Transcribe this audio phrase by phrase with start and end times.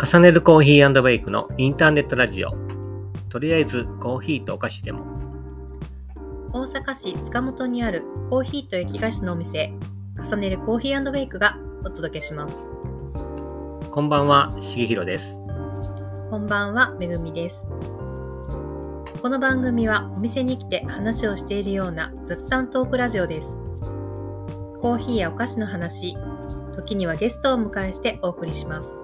[0.00, 2.52] 重ねるコーヒーベイクのインターネットラジオ。
[3.30, 5.04] とりあえずコーヒーとお菓子でも。
[6.52, 9.72] 大阪市塚本にあるコーヒーと焼き菓子のお店、
[10.16, 12.64] 重ねるコーヒーベイクがお届けします。
[13.90, 15.36] こんばんは、しげひろです。
[16.30, 17.64] こんばんは、めぐみです。
[19.20, 23.58] この番組はお店に来て話をしているような雑談トークラジオです。
[24.80, 26.16] コーヒーやお菓子の話、
[26.76, 28.96] 時にはゲストをお迎えしてお送りします。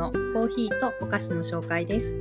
[0.00, 2.18] のコーヒーとお菓子の紹介です。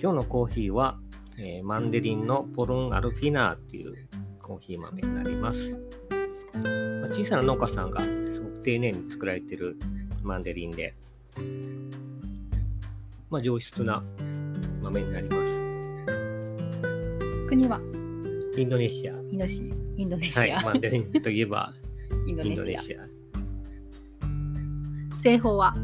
[0.00, 1.00] 今日のコーヒーは、
[1.36, 4.06] えーマンデリンのポルンアルフィナーっていう
[4.40, 5.76] コーヒー豆になります。
[6.12, 9.76] まあ小さな農家さんがすごく丁寧に作られている
[10.22, 10.94] マンデリンで、
[13.28, 14.04] まあ、上質な
[14.80, 15.50] 豆になります。
[17.48, 17.80] 国は？
[18.56, 19.14] インドネシア。
[19.32, 21.72] インドネシア、はい、マンデリンといえば
[22.28, 23.09] インドネシア。
[25.22, 25.74] 製法は？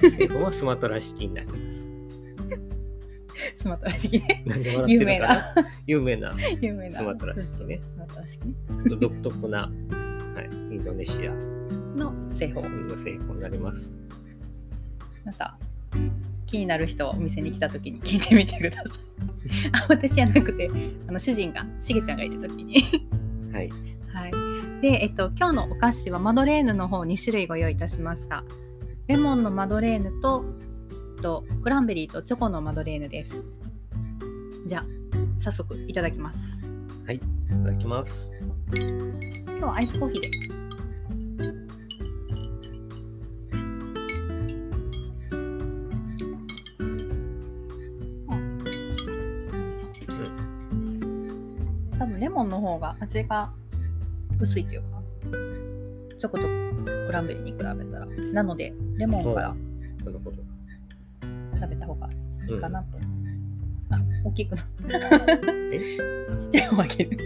[0.00, 1.88] 製法はスマトラ式になります。
[3.62, 4.44] スマトラ式ね。
[4.86, 5.54] 有名な
[5.86, 6.32] 有名な。
[6.96, 8.54] スマトラ式ねスマトラ式ね。
[9.00, 9.68] 独特な、は
[10.42, 11.34] い、インドネシア
[11.96, 12.62] の製法。
[12.62, 13.92] の製法になります。
[15.24, 15.56] また
[16.46, 19.08] 気になる人はお店に来た時に聞いてみてください。
[19.72, 20.70] あ、私じゃなくて、
[21.06, 22.82] あの主人が、しげちゃんがいる時に。
[23.52, 23.70] はい。
[24.78, 24.92] はい。
[24.92, 28.44] で、えっと、今日のお菓子はマドレーヌの方2種類ご用意いたしました。
[29.06, 30.44] レモンのマドレーヌと、
[31.22, 33.42] とクランベリーとチョコのマドレーヌです。
[34.66, 34.84] じゃあ、
[35.40, 36.60] 早速いただきます。
[37.08, 38.28] いただきます。
[38.74, 40.28] 今日はアイスコーヒーで。
[51.98, 53.52] 多分レモンの方が味が
[54.40, 55.02] 薄いというか。
[56.18, 58.06] チョコとクランベリーに比べたら。
[58.32, 59.54] なのでレモンからな
[60.12, 60.42] るほど。
[61.60, 62.08] 食べた方が
[62.48, 62.98] いいかなと、
[63.90, 64.64] あ大きくな。
[65.72, 65.98] え？
[66.38, 67.16] ちっちゃい方あげる。
[67.16, 67.22] ち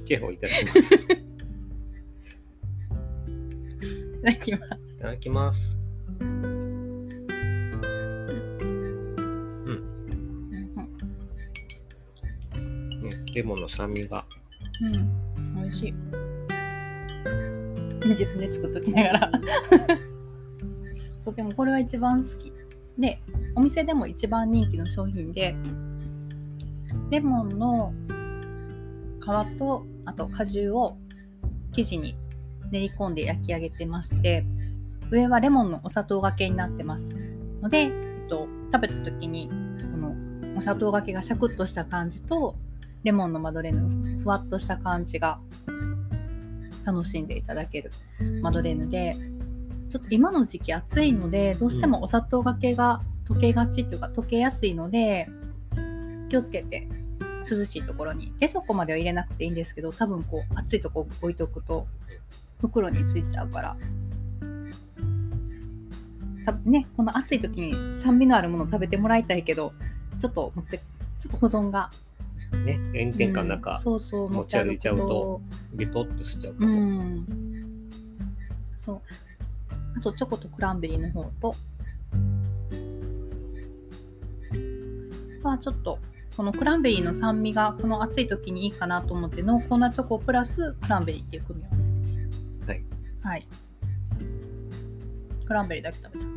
[0.00, 0.94] っちゃい方いただきます。
[0.94, 0.98] い
[4.18, 4.64] いただきます。
[4.98, 5.58] ただきます。
[13.34, 14.24] レモンの酸味が。
[14.82, 14.92] うん、
[15.68, 15.94] 美味しい。
[18.08, 19.32] 自分で作っときながら。
[21.20, 22.52] そう、でもこれは一番好き。
[22.98, 23.20] で、
[23.54, 25.54] お店でも一番人気の商品で、
[27.10, 27.92] レモンの
[29.20, 30.96] 皮と、あと果汁を
[31.72, 32.16] 生地に
[32.70, 34.46] 練り込んで焼き上げてまして、
[35.10, 37.10] 上はレモンのお砂糖がけになってます。
[37.60, 39.50] ので、えっと、食べた時に、
[39.92, 40.14] この
[40.56, 42.56] お砂糖がけがシャクッとした感じと、
[43.04, 43.88] レモンのマドレーヌの
[44.28, 45.40] ふわっとした感じが
[46.84, 47.90] 楽しんでいただける
[48.42, 49.16] マドレーヌで。
[49.88, 55.30] ちょっと今の時期暑いのでどうしてもお砂糖がけが溶けがちというか溶けやすいので
[56.28, 56.86] 気をつけて
[57.50, 58.34] 涼しいところに。
[58.38, 61.86] 冷蔵庫までは入れなくていいんですけど多分こう暑いとこ置いとくと
[62.60, 63.76] 袋についちゃうから。
[66.44, 69.72] 多分ねこの暑い時に酸味のあるものを食べてもらいたいけど
[70.18, 70.82] ちょっと持って
[71.18, 71.88] ちょっと保存が
[72.56, 75.40] ね、炎天下の中、うんそうそう持ち歩いちゃうと
[75.74, 76.76] ベトッとしちゃうかうも。
[77.04, 77.26] ん。
[78.78, 79.00] そう。
[79.96, 81.54] あとチョコとクランベリーの方と。
[85.42, 85.98] まあちょっと
[86.36, 91.76] このクランベリーの酸味がこの暑い時にいいかなと思って濃厚なチョコプラスクランベリーっていう組み合わ
[92.66, 92.72] せ。
[92.72, 92.84] はい。
[93.22, 93.42] はい。
[95.44, 96.28] クランベリーだけ食べちゃ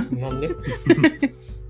[0.00, 0.16] って。
[0.16, 0.48] なんで？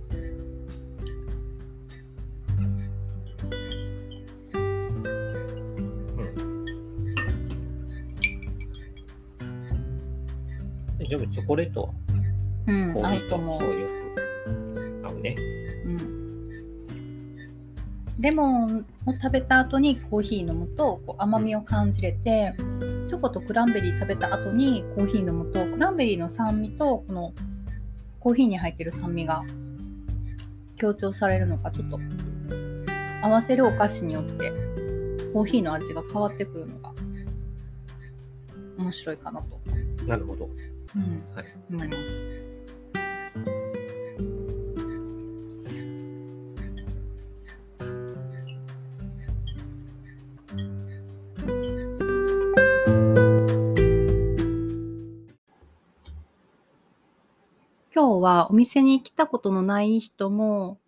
[10.99, 11.89] でもチョコレートは。
[12.67, 13.81] うん合コーヒーとそう。
[13.81, 15.37] よく合うね。
[15.85, 16.49] うん、
[18.19, 22.55] レモンを食べた後にコーヒー飲むとこう甘みを感じれて
[23.07, 27.33] チョコとクランベリー食べた後にコーヒー飲むとクランベリーの酸味とこの
[28.19, 29.45] コーヒーに入ってる酸味が
[30.77, 32.01] 強調されるのかちょっと
[33.23, 34.53] 合わせるお菓子によって
[35.33, 36.93] コーヒーの味が変わってくるのが
[38.79, 39.59] 面白いかなと、
[40.07, 40.49] なるほど。
[40.97, 41.47] うん、はい。
[41.71, 42.47] 思います。
[58.27, 60.81] はお店に来たことのない人も、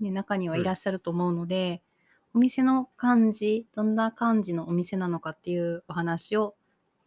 [0.00, 1.82] ね、中にはいらっしゃると思うので、
[2.34, 6.54] お店の感じ、どんな感じのお店なのかっていうお話を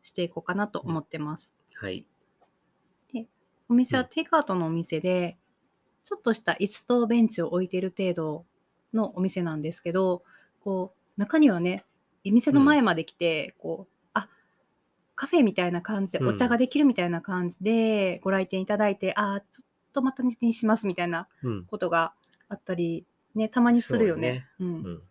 [0.03, 1.56] していこうかなと思ってます。
[1.74, 2.06] はい。
[3.72, 5.38] お店はうんテイクアウトのお店で、
[6.04, 8.46] ちょっとした椅子とベンチを置いてる程度
[8.94, 10.24] のお店なんですけど、
[10.60, 11.86] こう、中にはね、
[12.26, 14.28] 店の前まで来て、こう、あ、
[15.16, 21.66] カフェみたいな感じで、うんお茶ができるみたいな感じでご来店いただいて、あ、ちょっとまたにしますみたいなうん。
[21.66, 22.14] ことが
[22.50, 24.48] あったり、ね、たまにするよね。
[24.60, 25.02] うんうん。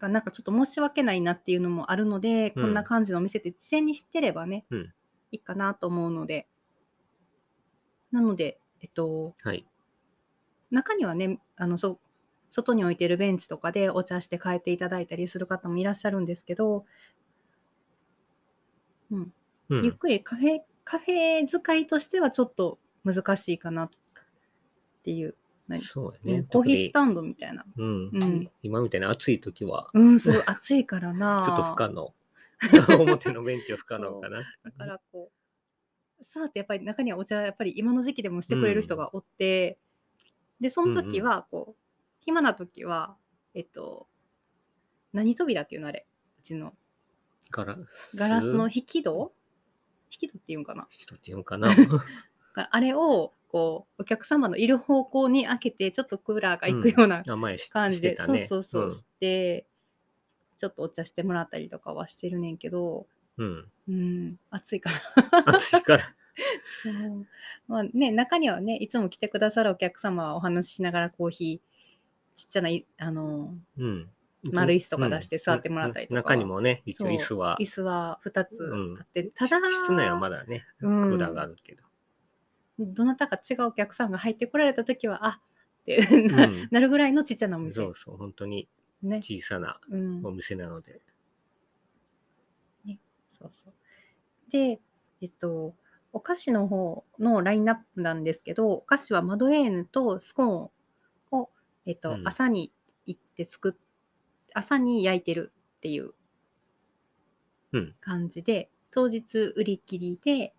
[0.00, 4.92] がなんかちょっと申し訳ないなっていうのもあるので、うんこんな感じのお店って事前に知ってればね、うん
[5.30, 6.48] いいかなと思うので。
[8.12, 9.66] なので、えっと、はい。
[10.70, 11.98] 中にはね、あの、そ
[12.50, 16.84] 外に置いてるベンチとかでお茶して帰っていただいたりする方もいらっしゃるんですけど、
[19.10, 19.32] うん、
[19.70, 23.90] うんゆっくりカフェ、カフェ使いとしてはちょっと難しいかなっ
[25.02, 25.34] ていう、
[25.66, 26.46] 何そうやねうん。
[26.46, 27.64] コーヒースンタンドみたいな。
[27.76, 31.44] うんうん今みたいな暑い時は、うん、すごい暑いからな。
[31.46, 32.14] ちょっと不可能。
[32.98, 34.72] 表のベンチは不可能かなだ。
[34.72, 35.37] からこう、
[36.20, 39.78] さあってやっぱり中にはお茶やっぱり今の時期でもしてくれる人がおって、
[40.60, 41.82] で、その時はこう、
[42.20, 43.16] 暇な時は、
[43.54, 44.08] えっと、
[45.12, 46.06] 何扉っていうのあれ、
[46.38, 46.74] うちの。
[47.50, 47.78] ガラ
[48.14, 49.32] ガラスの引き戸？
[50.10, 50.86] 引き戸っていうんかな。
[50.90, 51.68] 人っていうんかな。
[51.68, 58.46] だからあれをこうお客様のいる方向に開けてちょっとクーラーが行くような名前し感じで、してたね。
[58.46, 59.66] そうそうそうして、
[60.56, 63.06] ちょっとお茶してもらったりとかはしてるねんけど、
[63.38, 63.70] うん。
[63.88, 65.54] うん、暑いからうん。
[65.56, 66.14] 暑いから。
[66.82, 67.26] そう
[67.66, 74.10] まあね、中にはね、いつも来てくださるお客様はお話ししながらコーヒー、ちっちゃない、あの、うん。
[74.52, 81.82] 丸椅子とか出して座ってもらったりとかうん中にもね、一応椅子は椅、子は2つうんあって、ただ、室内はまだね、クうんーラーがあるけど。
[82.78, 85.40] どなたか違うお客さんが入ってこられた時は、あ
[85.80, 85.98] って
[86.70, 87.74] な,、るぐらいのちっちゃなお店。
[87.74, 88.68] そうそう、本当に
[89.02, 89.16] ね。
[89.18, 90.30] 小さなうんお。
[90.30, 91.00] 店なので。
[93.38, 93.74] そうそう。
[94.50, 94.80] で、
[95.20, 95.74] えっと、
[96.12, 101.50] お菓子の方のラインナップなんですけど、お菓子はマドレーヌとスコーンを、
[101.86, 102.26] えっと、うん。
[102.26, 102.72] 朝に
[103.06, 103.82] 行って作っ、
[104.54, 106.12] 朝に焼いてるっていう
[107.72, 107.94] うん。
[108.00, 110.54] 感じで、当日売り切りで、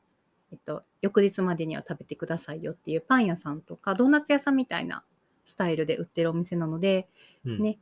[0.51, 5.03] えっと、翌日までには食べてくださいよっていうパン屋さんとかドーナツ屋さんみたいな
[5.45, 7.09] スタイルで売ってるお店なので、
[7.45, 7.61] うん。
[7.61, 7.79] ね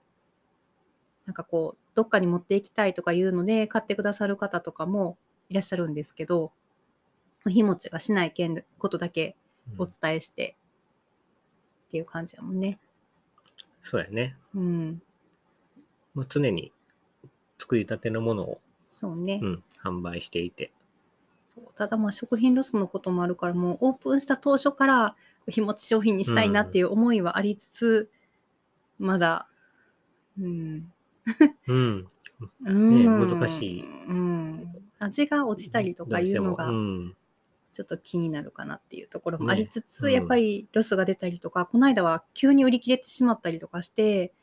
[1.25, 5.17] なんかこう、どっかに持っていきたいとかいうので、買ってくださる方とかも
[5.49, 6.51] いらっしゃるんですけど、
[7.47, 9.35] 日持ちがしない件ことだけ
[9.79, 10.55] お伝えして、
[11.87, 12.77] っていう感じやもんね。
[13.81, 14.37] そうやね。
[14.53, 15.01] うん。
[16.13, 16.71] もう常に
[17.57, 19.39] 作りたてのものを、そうね。
[19.41, 20.71] うん、販売していて。
[21.47, 25.15] そうただまあ食品ロスのこともあるから、もうオープンした当初から
[25.47, 28.11] 日持ち商品にしたいなっていう思いはありつつ、
[28.99, 29.47] まだ、
[30.39, 30.93] うん。
[31.67, 32.07] うん。
[32.65, 34.75] うん難しいうん。
[34.99, 36.71] 味が落ちたりとかいうのが。
[37.73, 44.33] ちょっと気になるかなっていうところもありつつ、ねうんやっぱりロスが出たりとか、この間は急に売り切れてしまったりとかして、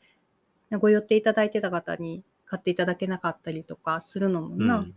[0.79, 4.95] ご予定いただいてた方に買っていただけなかったりとかするのもな、っうん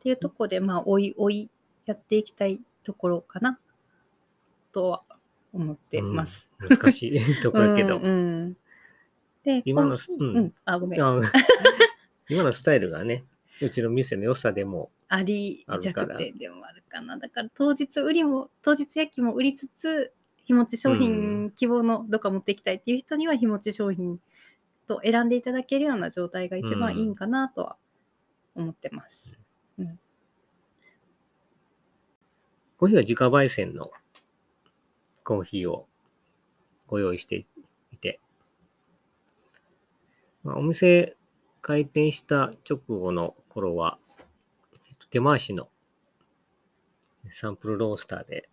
[0.00, 1.48] ていうところで、まあ、おいおい
[1.86, 3.58] やっていきたいところかな、
[4.72, 5.02] とは
[5.54, 6.50] 思ってます。
[6.58, 7.96] うん難しいところやけど。
[7.96, 8.08] うんう
[8.48, 8.56] ん
[9.44, 11.00] で、今のうんうん、あ、ごめん。
[11.00, 11.20] あ
[12.28, 13.24] 今のスタイルがね、
[13.60, 17.18] うちの店の良さでも、ありあるから弱点でもあるかな。
[17.18, 20.12] だから当日売りも、当日焼きも売りつつ、
[20.44, 24.20] 日持ち商う品、希望のどっか持っていきたいっていう人には日持ち商品
[24.86, 27.76] と選んでいただけるような状態が一番いいんかなとは
[28.54, 29.38] 思ってます。
[32.82, 33.92] コーヒーは自家焙煎の
[35.22, 35.86] コーヒーを
[36.88, 37.51] ご用意していて、
[40.44, 41.16] まあ、お店
[41.60, 43.98] 開店した直後の頃は、
[44.88, 45.68] えっと手回しの
[47.30, 48.48] サンプルロースターで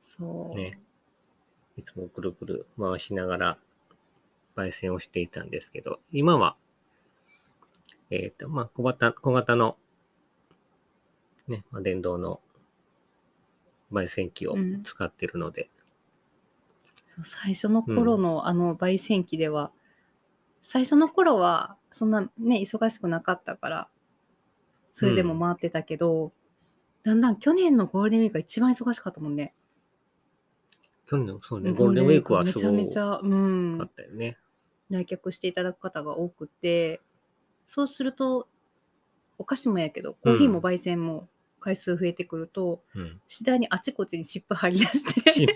[0.00, 0.56] そう。
[0.56, 0.78] ね
[1.76, 3.58] いつもくるくる回しながら
[4.56, 6.56] 焙煎をしていたんですけど、今は、
[8.10, 9.76] えっ、と、まあ、小型、小型の、
[11.48, 12.40] ね、まあ、電動の
[13.92, 14.82] 焙煎機をうん。
[14.82, 15.68] 使ってるので、
[17.14, 19.70] そう最初の頃のあの焙煎機では、
[20.68, 23.88] 最初の頃はそんなね、忙しくなかったから、
[24.90, 26.32] それでも回ってたけど、
[27.04, 29.54] だんだん去年のゴールデンウィークが一番忙しかったもんね。
[31.08, 33.78] 去年の、そうね、ゴールデンウィークはすめちゃごめちゃ、うん。
[33.78, 34.38] かっ、たよね。
[34.90, 37.00] 来客していただく方が多くて、
[37.64, 38.48] そうすると、
[39.38, 41.28] お菓子もやけど、コーヒーも焙煎も
[41.60, 43.20] 回数増えてくるとうん。
[43.28, 45.30] 次第にあちこちに湿布貼り出して。
[45.30, 45.46] 湿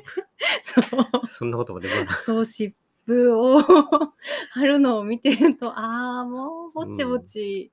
[0.62, 1.26] そう。
[1.26, 2.14] そんなことまで言わない。
[2.14, 2.76] そう湿
[3.10, 3.60] 布を
[4.50, 7.72] 貼るのを見てるとああもうぼちぼち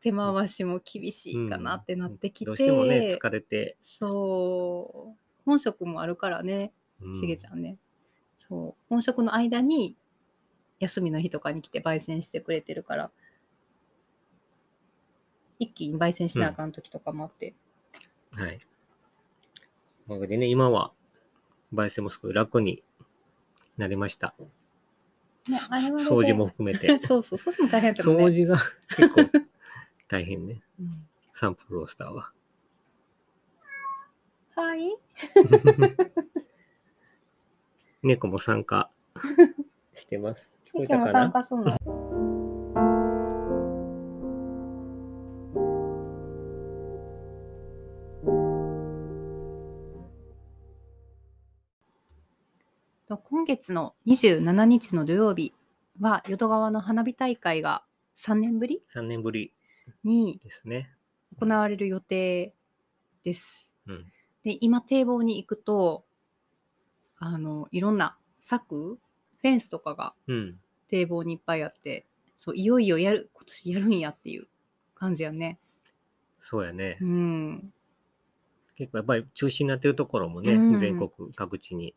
[0.00, 3.76] 手回しも厳しいかなってなってきて、どうしてもね、疲れて。
[3.80, 5.18] そう。
[5.46, 7.78] 本職もあるからねうしげちゃんね、
[8.38, 8.84] そう。
[8.88, 9.96] 本職の間に
[10.80, 13.10] 休みの日とかに来て焙煎してくれてるから
[15.58, 17.54] 一気に焙煎しなあかん時とかもあって、
[18.32, 18.60] はい。
[20.08, 20.92] おかげでね、今は、
[21.72, 22.82] 焙煎もすごい楽に
[23.80, 24.34] なりました。
[25.48, 26.98] ねあれ掃除も含めて。
[27.04, 28.56] そうそう掃除も大変だったもんね、掃除が
[28.96, 29.30] 結構
[30.08, 30.62] 大変ね。
[30.78, 32.32] うんサンプルロースターは。
[34.56, 34.94] はい
[38.02, 38.90] 猫も参加
[39.94, 40.54] してます。
[40.66, 41.30] 聞こえ今日もたかな？
[41.30, 42.09] 参加するの？
[53.50, 55.52] 月の27日の土曜日
[55.98, 57.82] は淀川の花火大会が
[58.16, 59.52] 3年ぶり ?3 年ぶり
[60.04, 60.92] にですね。
[61.36, 62.54] 行われる予定
[63.24, 63.68] です。
[63.88, 64.04] うん。
[64.44, 66.04] で今堤防に行くと
[67.18, 70.60] あのいろんな柵フェンスとかがうん。
[70.86, 74.46] 堤防にいっぱいあってそういよいよやる今年やるんやっていう
[74.94, 75.58] 感じやね。
[76.38, 77.04] そうやねう。
[77.04, 77.72] ん、
[78.76, 81.96] 結構やっぱり中止になってるところもね、うん全国各地に。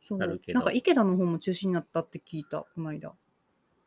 [0.00, 0.18] そう。
[0.18, 0.58] なるけど。
[0.58, 3.12] なんか池田の方も中止になったって聞いたこの間。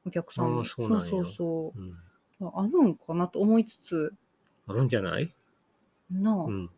[0.06, 0.60] お客さんに。
[0.60, 1.06] あーそうなんや。
[1.06, 1.98] そうそううん。
[2.40, 4.14] そうあるんかなと思いつつ。
[4.68, 5.36] あるんじゃない？
[6.10, 6.70] なあ、うん。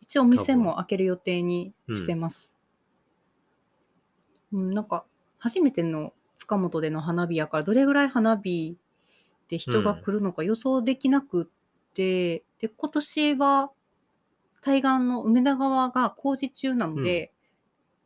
[0.00, 2.54] 一応店も開ける予定にしてます。
[4.52, 5.04] うん、なんか
[5.38, 8.76] 初めての塚本での花火やからどれぐらい花火
[9.48, 11.46] で人が来るのか予想できなくっ
[11.94, 13.70] て、で今年は
[14.60, 17.32] 対岸の梅田川が工事中なので、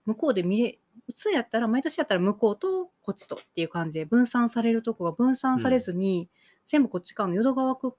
[0.07, 6.29] 向こうで見れ普通やったら毎年やったら向こうとこっちとっていう感じで分散されるとこが分散されずに、
[6.67, 7.95] 全部こっち側の淀川区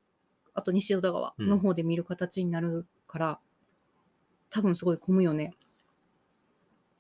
[0.54, 3.40] あと西淀川の方で見る形になるから、
[4.50, 5.54] 多分すごい混むよね。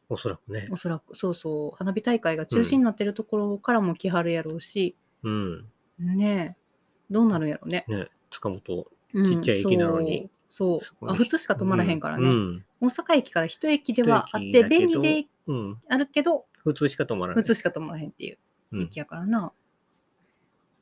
[0.09, 0.67] おそらくね。
[0.71, 1.15] おそらく。
[1.15, 1.77] そうそう。
[1.77, 5.69] 花火大会が中止になってるところからも来はるやろうし、うん。
[5.99, 6.61] ねえ。
[7.09, 8.87] どうなるんやろね、ね、塚本。
[9.13, 9.25] うん。
[9.25, 10.29] ちっちゃい駅なのに。
[10.49, 11.05] そう。
[11.07, 12.65] あ普通しか止まらへんからね、うん。
[12.81, 15.81] 大阪駅から一駅ではあっ一駅てだけど便利でうん。
[15.87, 17.43] あるけど普通しか止まらない。
[17.43, 18.37] 普通しか止まらへんっていう
[18.71, 19.51] うん駅やからな、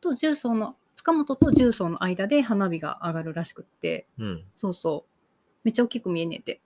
[0.01, 4.45] と重曹の塚本と重曹の間で花火が上がるらしくってうん。
[4.55, 5.09] そうそう
[5.63, 6.61] めっちゃ大きく見えんねんて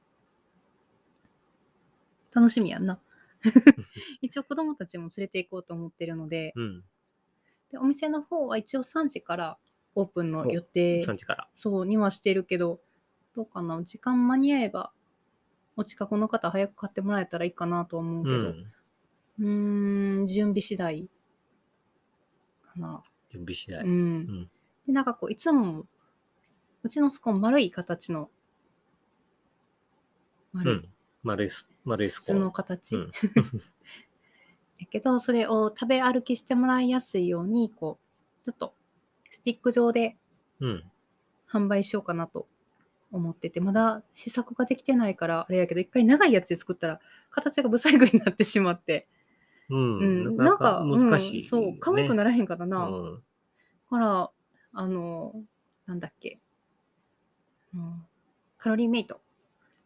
[2.33, 2.99] 楽しみやんな
[4.21, 6.83] 一応子供たちも連れて行こうと思ってるのでうん。
[7.71, 9.57] でお店の方は一応3時から
[9.95, 11.47] オープンの予定3時から。
[11.53, 12.79] そうにはしてるけど
[13.35, 14.91] どうかな時間間に合えば
[15.75, 18.74] お近くの方早く買ってもらえたらいいかなとは思うけどうん。
[19.39, 21.08] うーん準備次第
[22.63, 23.84] かな準備次第。
[23.84, 24.50] うん、うん。
[24.86, 25.86] でなんかこういつも
[26.84, 28.30] うちのスコーン丸い形の
[30.51, 30.89] 丸いうん。
[31.24, 33.12] 丸いス、丸いスコ筒ーンの形、うん
[34.80, 38.00] やけどそれを食べ歩きしてもらいやすいようにこ
[38.42, 38.75] うちょっと
[39.30, 40.18] スティック状で
[40.60, 40.84] うん。
[41.48, 42.48] 販売しようかなと
[43.13, 49.08] 思っててまだ試作ができてないからあれやけど一回長いやつで作ったら形が不細工になってしまって、
[49.70, 49.98] うん。
[50.00, 53.15] うん、ななんか難しい、うん、そう可愛くならへんかったな、うん。
[53.15, 53.20] だ
[53.89, 54.29] から
[54.74, 55.34] あの
[55.86, 56.39] なんだっけ、
[57.74, 58.03] うん、
[58.58, 59.22] カロリーメイト。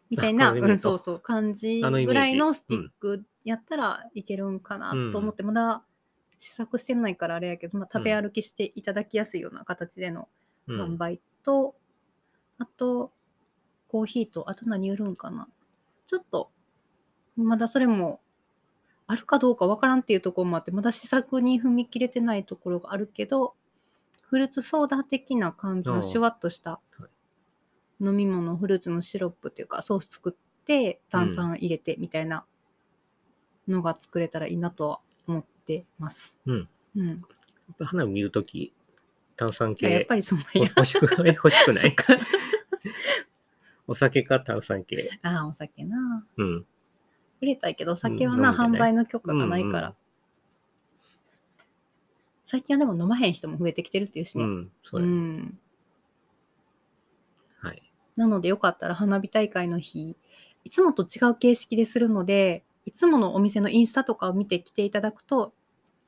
[0.10, 5.84] みたいな、うん、そうそう感じぐらいのスティックやったらいけるんかなと思って、まだ
[6.39, 10.29] 試作してないからあれやけど、まあ、食べ歩きしていただきやすいような形での
[10.67, 10.81] うん。
[10.81, 11.75] 販売と、
[12.57, 13.12] あと
[13.88, 15.48] コーヒーとあと何売るんかな
[16.06, 16.51] ちょっと
[17.36, 18.20] まだそれも
[19.08, 23.53] あるかどうかわからんっていうところもあってまだ試作に踏み切れてないところがあるけど
[24.22, 26.79] フルーツソーダ的な感じのシュワッとしたは
[28.01, 32.46] 飲み物フルーツのシロップっていうかソース作って炭酸入れてみたいな
[33.67, 36.38] のが作れたらいいなとは思ってます。
[36.46, 36.70] うん。
[36.96, 37.22] うん、
[37.79, 38.74] 花火見るとき、
[39.36, 40.72] 炭酸系いややっぱりそうなんほや。
[40.75, 41.96] 欲しく、え欲しくない？
[43.88, 45.10] お酒か炭酸系。
[45.24, 46.25] ああお酒な。
[46.38, 46.65] うん。
[47.41, 49.96] 売りたいけどお酒はな、うん飲んでね販売の許可がないから、うんうん
[52.50, 54.72] 最近はでも飲まへん人も増えてきてるっていうしね、うん。
[54.86, 55.12] そううや。
[55.12, 55.60] ん
[57.60, 57.91] はい。
[58.15, 60.15] なのでよかったら花火大会の日
[60.63, 65.51] いつもと違う形式でするのでいつものお店のインスタとかを見て来ていただくと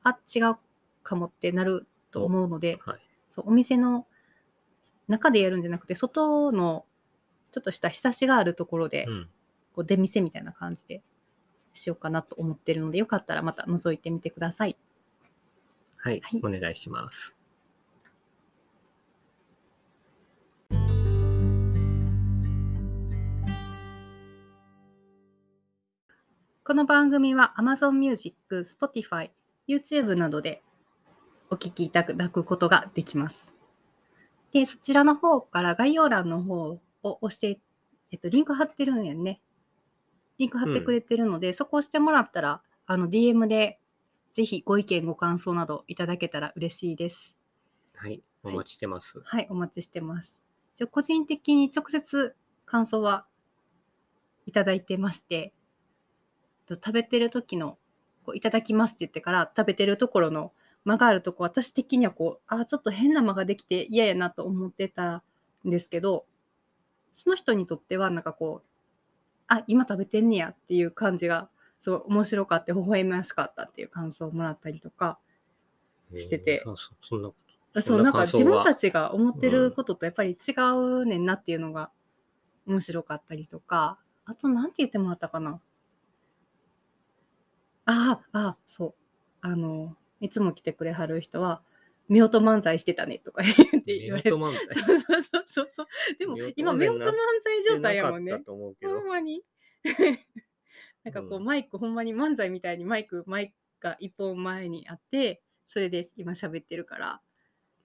[0.02, 0.56] あ違う
[1.02, 3.00] かもってなると思うのではい。
[3.28, 4.06] そうお店の
[5.08, 6.86] 中でやるんじゃなくて、外の
[7.50, 9.28] ちょっとしたひさしがあるところで、うん。
[9.74, 11.02] こう出店みたいな感じで
[11.72, 14.76] しようかなと思ってるので、よかったらまた覗いてみてください。
[15.96, 16.20] はい。
[16.20, 17.34] はいお願いします。
[26.62, 29.30] この番組は Amazon Music、Spotify、
[29.66, 30.62] YouTube などで
[31.50, 33.50] お聞きいただくことができます。
[34.52, 37.60] で、そちらの方から概要欄の方を押して、
[38.10, 39.40] えっと、リンク貼ってるんやんね。
[40.38, 43.78] リンク貼ってくれてるので、そこを押してもらったら、あの、DM で
[44.32, 47.34] ぜひご意見、ご感想などいただけたら嬉しいです。
[47.94, 48.22] はい。
[48.42, 49.20] お待ちしてます。
[49.22, 50.40] はい、お待ちしてます。
[50.74, 53.26] 一応個人的に直接感想は
[54.46, 55.52] いただいてまして、
[56.66, 57.78] と食べてる時の
[58.24, 60.52] こういただきますって言ってから食べてるところの
[60.84, 65.22] 間があるとこ私的にはこうあーちょっと変な間ができて嫌やなと思ってた
[65.66, 66.26] んですけど
[67.12, 68.68] その人にとってはなんかこう
[69.48, 71.48] あ今食べてんねやっていう感じが
[71.78, 75.18] すごい面白かって微笑ましかったっていう感想をもらったりとか
[76.16, 76.62] してて。
[76.64, 77.34] えーあそそんなこ
[77.76, 81.92] そそなうんなんか自分たちが思ってることとやっぱり違うねんなっていうのが
[82.66, 85.60] 面白かったりとか、あとなんて言ってもらったかな。
[87.86, 88.94] ああ、ああ、そう。
[89.40, 91.62] あの、いつも来てくれはる人は、
[92.10, 94.36] 夫婦漫才してたねとか言って言われる。
[94.36, 95.86] 夫婦漫才そうそうそうそうそう。
[96.18, 97.10] でも今、夫婦漫
[97.44, 99.06] 才状態やもんねほん。
[99.06, 99.44] まに
[101.04, 107.22] なんかこう、うんマイクほんまに漫才みたいにマイクマイクが一本前にあってそれで今喋ってるから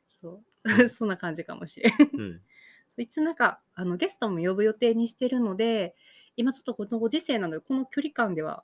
[0.07, 2.41] そう そんな感じかもしれんうん。
[2.97, 5.95] いつなんかあのゲストも呼ぶ予定にしてるので
[6.35, 8.63] 今ちょっとこのご時世なのでこの距離感では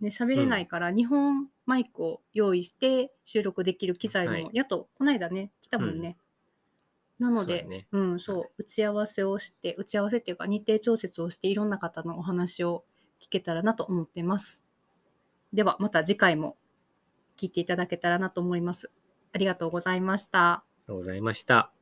[0.00, 6.16] ね喋れないから、日本マイクを用意して収録できる機材はいもやっとこの間ね来たもんね、
[7.18, 12.84] なのでねうん、そう、打ち合わせをして、打ち合わせっていうか日程調節をしていろんな方のお話を
[13.22, 14.62] 聞けたらなと思ってます。
[15.52, 16.56] ではまた次回も
[17.36, 18.90] 聞いていただけたらなと思います。
[19.32, 20.52] ありがとうございました。
[20.52, 21.73] ありがとうございました。